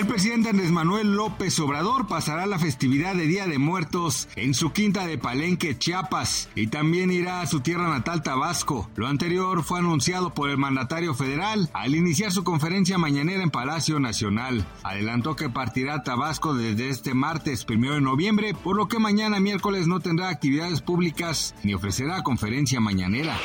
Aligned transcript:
El 0.00 0.06
presidente 0.06 0.48
Andrés 0.48 0.70
Manuel 0.70 1.14
López 1.14 1.60
Obrador 1.60 2.06
pasará 2.06 2.46
la 2.46 2.58
festividad 2.58 3.14
de 3.14 3.26
Día 3.26 3.46
de 3.46 3.58
Muertos 3.58 4.30
en 4.34 4.54
su 4.54 4.72
quinta 4.72 5.06
de 5.06 5.18
Palenque, 5.18 5.76
Chiapas, 5.76 6.48
y 6.54 6.68
también 6.68 7.10
irá 7.10 7.42
a 7.42 7.46
su 7.46 7.60
tierra 7.60 7.86
natal, 7.90 8.22
Tabasco. 8.22 8.88
Lo 8.96 9.08
anterior 9.08 9.62
fue 9.62 9.80
anunciado 9.80 10.32
por 10.32 10.48
el 10.48 10.56
mandatario 10.56 11.12
federal 11.12 11.68
al 11.74 11.94
iniciar 11.94 12.32
su 12.32 12.44
conferencia 12.44 12.96
mañanera 12.96 13.42
en 13.42 13.50
Palacio 13.50 14.00
Nacional. 14.00 14.66
Adelantó 14.84 15.36
que 15.36 15.50
partirá 15.50 15.96
a 15.96 16.02
Tabasco 16.02 16.54
desde 16.54 16.88
este 16.88 17.12
martes, 17.12 17.66
primero 17.66 17.92
de 17.92 18.00
noviembre, 18.00 18.54
por 18.54 18.76
lo 18.76 18.88
que 18.88 18.98
mañana 18.98 19.38
miércoles 19.38 19.86
no 19.86 20.00
tendrá 20.00 20.30
actividades 20.30 20.80
públicas 20.80 21.54
ni 21.62 21.74
ofrecerá 21.74 22.22
conferencia 22.22 22.80
mañanera. 22.80 23.36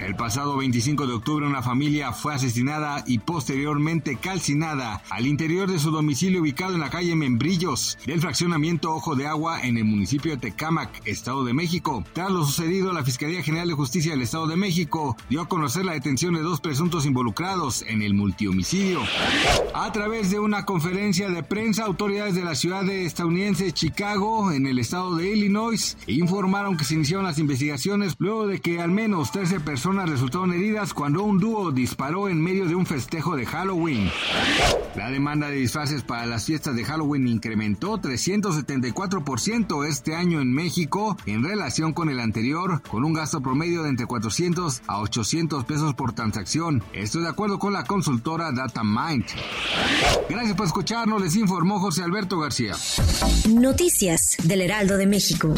El 0.00 0.16
pasado 0.16 0.56
25 0.56 1.06
de 1.06 1.12
octubre 1.12 1.46
una 1.46 1.62
familia 1.62 2.12
fue 2.12 2.34
asesinada 2.34 3.04
y 3.06 3.18
posteriormente 3.18 4.16
calcinada 4.16 5.02
al 5.10 5.26
interior 5.26 5.70
de 5.70 5.78
su 5.78 5.90
domicilio 5.90 6.40
ubicado 6.40 6.72
en 6.72 6.80
la 6.80 6.88
calle 6.88 7.14
Membrillos 7.14 7.98
del 8.06 8.22
fraccionamiento 8.22 8.94
Ojo 8.94 9.14
de 9.14 9.26
Agua 9.26 9.60
en 9.60 9.76
el 9.76 9.84
municipio 9.84 10.32
de 10.32 10.38
Tecámac, 10.38 11.02
Estado 11.04 11.44
de 11.44 11.52
México. 11.52 12.02
Tras 12.14 12.30
lo 12.30 12.46
sucedido, 12.46 12.94
la 12.94 13.04
Fiscalía 13.04 13.42
General 13.42 13.68
de 13.68 13.74
Justicia 13.74 14.12
del 14.12 14.22
Estado 14.22 14.46
de 14.46 14.56
México 14.56 15.18
dio 15.28 15.42
a 15.42 15.48
conocer 15.48 15.84
la 15.84 15.92
detención 15.92 16.32
de 16.32 16.40
dos 16.40 16.62
presuntos 16.62 17.04
involucrados 17.04 17.82
en 17.82 18.00
el 18.00 18.14
multihomicidio. 18.14 19.00
A 19.74 19.92
través 19.92 20.30
de 20.30 20.38
una 20.38 20.64
conferencia 20.64 21.28
de 21.28 21.42
prensa, 21.42 21.84
autoridades 21.84 22.34
de 22.34 22.44
la 22.44 22.54
ciudad 22.54 22.84
de 22.84 23.04
estadounidense 23.04 23.70
Chicago, 23.72 24.50
en 24.50 24.66
el 24.66 24.78
estado 24.78 25.14
de 25.16 25.30
Illinois, 25.30 25.98
informaron 26.06 26.78
que 26.78 26.84
se 26.84 26.94
iniciaron 26.94 27.26
las 27.26 27.38
investigaciones 27.38 28.14
luego 28.18 28.46
de 28.46 28.62
que 28.62 28.80
al 28.80 28.90
menos 28.90 29.30
13 29.30 29.60
personas 29.60 29.89
resultaron 29.98 30.52
heridas 30.52 30.94
cuando 30.94 31.22
un 31.22 31.38
dúo 31.38 31.72
disparó 31.72 32.28
en 32.28 32.40
medio 32.40 32.66
de 32.66 32.74
un 32.74 32.86
festejo 32.86 33.36
de 33.36 33.46
Halloween. 33.46 34.10
La 34.96 35.10
demanda 35.10 35.48
de 35.48 35.56
disfraces 35.56 36.02
para 36.02 36.26
las 36.26 36.44
fiestas 36.44 36.76
de 36.76 36.84
Halloween 36.84 37.26
incrementó 37.28 37.98
374% 37.98 39.86
este 39.86 40.14
año 40.14 40.40
en 40.40 40.52
México 40.52 41.16
en 41.26 41.44
relación 41.44 41.92
con 41.92 42.08
el 42.08 42.20
anterior, 42.20 42.82
con 42.88 43.04
un 43.04 43.12
gasto 43.12 43.40
promedio 43.40 43.82
de 43.82 43.90
entre 43.90 44.06
400 44.06 44.82
a 44.86 45.00
800 45.00 45.64
pesos 45.64 45.94
por 45.94 46.12
transacción. 46.12 46.82
Estoy 46.92 47.22
de 47.22 47.28
acuerdo 47.28 47.58
con 47.58 47.72
la 47.72 47.84
consultora 47.84 48.52
DataMind. 48.52 49.26
Gracias 50.28 50.56
por 50.56 50.66
escucharnos, 50.66 51.20
les 51.20 51.36
informó 51.36 51.80
José 51.80 52.02
Alberto 52.02 52.38
García. 52.38 52.74
Noticias 53.48 54.36
del 54.44 54.62
Heraldo 54.62 54.96
de 54.96 55.06
México. 55.06 55.54